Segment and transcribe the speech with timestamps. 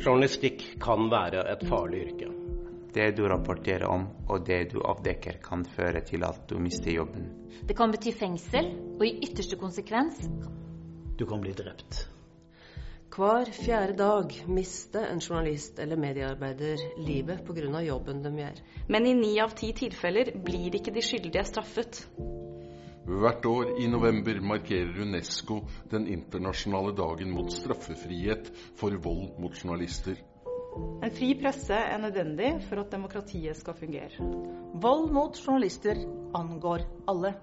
[0.00, 2.30] Journalistikk kan være et farlig yrke.
[2.92, 7.28] Det du rapporterer om og det du avdekker, kan føre til at du mister jobben.
[7.68, 10.24] Det kan bety fengsel, og i ytterste konsekvens
[11.18, 12.06] Du kan bli drept.
[13.12, 17.82] Hver fjerde dag mister en journalist eller mediearbeider livet pga.
[17.84, 18.62] jobben de gjør.
[18.88, 22.06] Men i ni av ti tilfeller blir ikke de skyldige straffet.
[23.12, 28.48] Hvert år i november markerer UNESCO den internasjonale dagen mot straffefrihet
[28.80, 30.16] for vold mot journalister.
[31.04, 34.30] En fri presse er nødvendig for at demokratiet skal fungere.
[34.80, 36.00] Vold mot journalister
[36.38, 37.34] angår alle.